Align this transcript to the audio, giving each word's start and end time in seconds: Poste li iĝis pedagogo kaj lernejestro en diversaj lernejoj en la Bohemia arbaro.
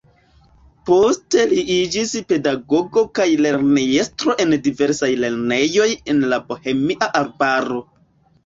Poste 0.89 1.43
li 1.51 1.65
iĝis 1.73 2.13
pedagogo 2.33 3.03
kaj 3.19 3.27
lernejestro 3.47 4.37
en 4.47 4.57
diversaj 4.69 5.11
lernejoj 5.27 5.89
en 6.15 6.25
la 6.33 6.41
Bohemia 6.51 7.13
arbaro. 7.25 7.81